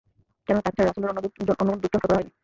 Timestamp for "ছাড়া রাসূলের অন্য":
0.77-1.19